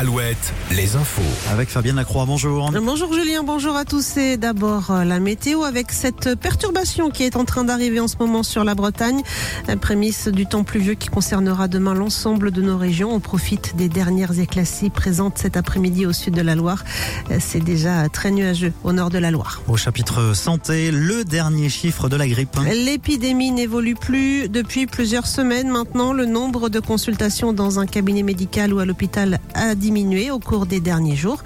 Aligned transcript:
Alouette, 0.00 0.54
les 0.70 0.96
infos. 0.96 1.20
Avec 1.52 1.68
Fabienne 1.68 1.96
Lacroix, 1.96 2.24
bonjour. 2.24 2.72
Bonjour 2.72 3.12
Julien, 3.12 3.42
bonjour 3.42 3.76
à 3.76 3.84
tous. 3.84 4.16
Et 4.16 4.38
d'abord 4.38 4.90
euh, 4.90 5.04
la 5.04 5.20
météo 5.20 5.62
avec 5.62 5.92
cette 5.92 6.36
perturbation 6.36 7.10
qui 7.10 7.24
est 7.24 7.36
en 7.36 7.44
train 7.44 7.64
d'arriver 7.64 8.00
en 8.00 8.08
ce 8.08 8.16
moment 8.18 8.42
sur 8.42 8.64
la 8.64 8.74
Bretagne. 8.74 9.20
La 9.68 9.76
prémisse 9.76 10.28
du 10.28 10.46
temps 10.46 10.64
pluvieux 10.64 10.94
qui 10.94 11.10
concernera 11.10 11.68
demain 11.68 11.92
l'ensemble 11.92 12.50
de 12.50 12.62
nos 12.62 12.78
régions. 12.78 13.12
On 13.12 13.20
profite 13.20 13.76
des 13.76 13.90
dernières 13.90 14.40
éclaircies 14.40 14.88
présentes 14.88 15.36
cet 15.36 15.58
après-midi 15.58 16.06
au 16.06 16.14
sud 16.14 16.32
de 16.32 16.40
la 16.40 16.54
Loire. 16.54 16.82
Euh, 17.30 17.36
C'est 17.38 17.60
déjà 17.60 18.08
très 18.08 18.30
nuageux 18.30 18.72
au 18.84 18.94
nord 18.94 19.10
de 19.10 19.18
la 19.18 19.30
Loire. 19.30 19.60
Au 19.68 19.76
chapitre 19.76 20.34
santé, 20.34 20.92
le 20.92 21.24
dernier 21.24 21.68
chiffre 21.68 22.08
de 22.08 22.16
la 22.16 22.26
grippe. 22.26 22.56
L'épidémie 22.72 23.50
n'évolue 23.50 23.96
plus 23.96 24.48
depuis 24.48 24.86
plusieurs 24.86 25.26
semaines 25.26 25.68
maintenant. 25.68 26.14
Le 26.14 26.24
nombre 26.24 26.70
de 26.70 26.80
consultations 26.80 27.52
dans 27.52 27.80
un 27.80 27.86
cabinet 27.86 28.22
médical 28.22 28.72
ou 28.72 28.78
à 28.78 28.86
l'hôpital 28.86 29.40
a 29.52 29.74
diminué 29.74 29.89
au 30.30 30.38
cours 30.38 30.66
des 30.66 30.80
derniers 30.80 31.16
jours. 31.16 31.42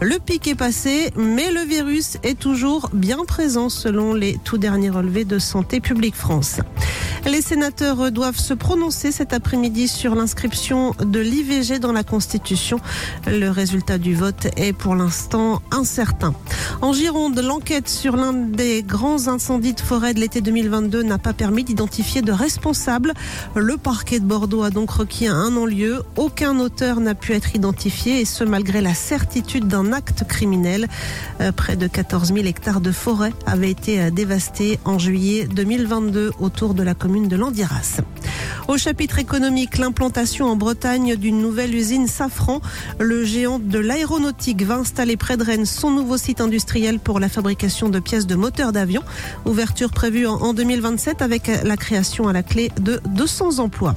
Le 0.00 0.18
pic 0.18 0.48
est 0.48 0.54
passé, 0.54 1.10
mais 1.16 1.50
le 1.50 1.60
virus 1.60 2.18
est 2.22 2.38
toujours 2.38 2.90
bien 2.92 3.24
présent 3.24 3.68
selon 3.68 4.12
les 4.12 4.38
tout 4.44 4.58
derniers 4.58 4.90
relevés 4.90 5.24
de 5.24 5.38
Santé 5.38 5.80
publique 5.80 6.16
France. 6.16 6.60
Les 7.26 7.40
sénateurs 7.40 8.12
doivent 8.12 8.38
se 8.38 8.52
prononcer 8.52 9.10
cet 9.10 9.32
après-midi 9.32 9.88
sur 9.88 10.14
l'inscription 10.14 10.94
de 11.00 11.20
l'IVG 11.20 11.78
dans 11.78 11.92
la 11.92 12.04
Constitution. 12.04 12.80
Le 13.26 13.48
résultat 13.48 13.96
du 13.96 14.14
vote 14.14 14.48
est 14.58 14.74
pour 14.74 14.94
l'instant 14.94 15.62
incertain. 15.70 16.34
En 16.82 16.92
Gironde, 16.92 17.40
l'enquête 17.40 17.88
sur 17.88 18.16
l'un 18.16 18.34
des 18.34 18.82
grands 18.82 19.28
incendies 19.28 19.72
de 19.72 19.80
forêt 19.80 20.12
de 20.12 20.20
l'été 20.20 20.42
2022 20.42 21.02
n'a 21.02 21.16
pas 21.16 21.32
permis 21.32 21.64
d'identifier 21.64 22.20
de 22.20 22.32
responsables. 22.32 23.14
Le 23.54 23.78
parquet 23.78 24.20
de 24.20 24.26
Bordeaux 24.26 24.62
a 24.62 24.68
donc 24.68 24.90
requis 24.90 25.26
un 25.26 25.50
non-lieu. 25.50 26.02
Aucun 26.16 26.58
auteur 26.58 27.00
n'a 27.00 27.14
pu 27.14 27.32
être 27.32 27.54
identifié 27.54 28.20
et 28.20 28.26
ce 28.26 28.44
malgré 28.44 28.82
la 28.82 28.92
certitude 28.92 29.66
d'un 29.66 29.93
acte 29.94 30.24
criminel. 30.28 30.88
Euh, 31.40 31.52
Près 31.52 31.76
de 31.76 31.86
14 31.86 32.32
000 32.34 32.46
hectares 32.46 32.80
de 32.80 32.92
forêt 32.92 33.32
avaient 33.46 33.70
été 33.70 34.00
euh, 34.00 34.10
dévastés 34.10 34.78
en 34.84 34.98
juillet 34.98 35.46
2022 35.46 36.32
autour 36.40 36.74
de 36.74 36.82
la 36.82 36.94
commune 36.94 37.28
de 37.28 37.36
Landiras. 37.36 38.00
Au 38.68 38.76
chapitre 38.78 39.18
économique, 39.18 39.78
l'implantation 39.78 40.46
en 40.46 40.56
Bretagne 40.56 41.16
d'une 41.16 41.40
nouvelle 41.40 41.74
usine 41.74 42.06
Safran. 42.08 42.60
Le 42.98 43.24
géant 43.24 43.58
de 43.58 43.78
l'aéronautique 43.78 44.62
va 44.62 44.76
installer 44.76 45.16
près 45.16 45.36
de 45.36 45.44
Rennes 45.44 45.66
son 45.66 45.90
nouveau 45.90 46.16
site 46.16 46.40
industriel 46.40 46.98
pour 46.98 47.20
la 47.20 47.28
fabrication 47.28 47.88
de 47.88 47.98
pièces 48.00 48.26
de 48.26 48.34
moteurs 48.34 48.72
d'avion. 48.72 49.02
Ouverture 49.44 49.90
prévue 49.90 50.26
en- 50.26 50.34
en 50.40 50.54
2027 50.54 51.22
avec 51.22 51.50
la 51.62 51.76
création 51.76 52.26
à 52.28 52.32
la 52.32 52.42
clé 52.42 52.70
de 52.80 53.00
200 53.10 53.58
emplois. 53.58 53.94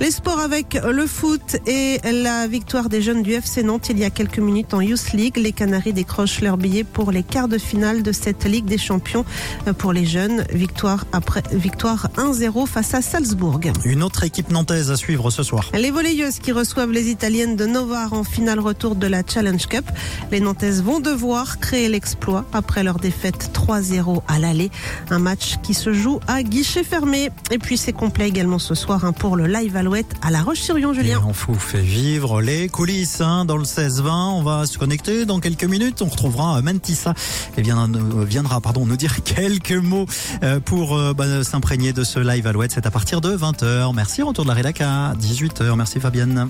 Les 0.00 0.10
sports 0.10 0.40
avec 0.40 0.78
le 0.82 1.06
foot 1.06 1.56
et 1.66 1.98
la 2.10 2.46
victoire 2.46 2.88
des 2.88 3.02
jeunes 3.02 3.22
du 3.22 3.32
FC 3.32 3.62
Nantes 3.62 3.88
il 3.90 3.98
y 3.98 4.04
a 4.04 4.10
quelques 4.10 4.38
minutes 4.38 4.72
en 4.72 4.80
Youth 4.80 5.12
League. 5.12 5.36
Les 5.36 5.52
Canaries 5.52 5.92
décrochent 5.92 6.40
leur 6.40 6.56
billet 6.56 6.84
pour 6.84 7.12
les 7.12 7.22
quarts 7.22 7.48
de 7.48 7.58
finale 7.58 8.02
de 8.02 8.10
cette 8.10 8.44
Ligue 8.44 8.64
des 8.64 8.78
Champions 8.78 9.24
Euh, 9.66 9.72
pour 9.72 9.92
les 9.92 10.04
jeunes. 10.04 10.44
Victoire 10.52 11.04
après 11.12 11.42
victoire 11.52 12.08
1-0 12.16 12.66
face 12.66 12.94
à 12.94 13.02
Salzbourg. 13.02 13.60
Une 13.84 14.02
autre 14.02 14.24
équipe 14.24 14.50
nantaise 14.50 14.90
à 14.90 14.96
suivre 14.96 15.30
ce 15.30 15.42
soir. 15.42 15.70
Les 15.74 15.90
volleyeuses 15.90 16.38
qui 16.38 16.52
reçoivent 16.52 16.92
les 16.92 17.08
Italiennes 17.10 17.56
de 17.56 17.66
Novare 17.66 18.12
en 18.12 18.24
finale 18.24 18.60
retour 18.60 18.94
de 18.94 19.06
la 19.06 19.22
Challenge 19.26 19.66
Cup. 19.66 19.84
Les 20.30 20.40
Nantaises 20.40 20.82
vont 20.82 21.00
devoir 21.00 21.58
créer 21.58 21.88
l'exploit 21.88 22.44
après 22.52 22.82
leur 22.82 22.98
défaite 22.98 23.50
3-0 23.52 24.22
à 24.28 24.38
l'aller. 24.38 24.70
Un 25.10 25.18
match 25.18 25.56
qui 25.62 25.74
se 25.74 25.92
joue 25.92 26.20
à 26.26 26.42
guichet 26.42 26.84
fermé. 26.84 27.30
Et 27.50 27.58
puis 27.58 27.76
c'est 27.76 27.92
complet 27.92 28.28
également 28.28 28.58
ce 28.58 28.74
soir 28.74 29.04
hein, 29.04 29.12
pour 29.12 29.36
le 29.36 29.46
live 29.46 29.76
À 30.22 30.30
La 30.30 30.42
Roche-sur-Yon, 30.42 30.92
Et 30.92 30.94
Julien. 30.94 31.20
on 31.26 31.32
vous 31.32 31.58
fait 31.58 31.80
vivre 31.80 32.40
les 32.40 32.68
coulisses 32.68 33.20
hein, 33.20 33.44
dans 33.44 33.56
le 33.56 33.64
16-20. 33.64 34.08
On 34.08 34.42
va 34.42 34.64
se 34.64 34.78
connecter 34.78 35.26
dans 35.26 35.40
quelques 35.40 35.64
minutes. 35.64 36.00
On 36.02 36.06
retrouvera 36.06 36.58
euh, 36.58 36.62
Mentissa 36.62 37.12
et 37.56 37.62
bien, 37.62 37.92
euh, 37.92 38.24
viendra 38.24 38.60
pardon, 38.60 38.86
nous 38.86 38.96
dire 38.96 39.22
quelques 39.24 39.72
mots 39.72 40.06
euh, 40.44 40.60
pour 40.60 40.96
bah, 41.14 41.42
s'imprégner 41.42 41.92
de 41.92 42.04
ce 42.04 42.20
live 42.20 42.46
Alouette. 42.46 42.70
C'est 42.72 42.86
à 42.86 42.90
partir 42.92 43.20
de 43.20 43.36
20h. 43.36 43.92
Merci. 43.92 44.22
Retour 44.22 44.44
de 44.44 44.48
la 44.48 44.54
rédac 44.54 44.80
à 44.80 45.14
18h. 45.18 45.74
Merci 45.74 45.98
Fabienne. 45.98 46.48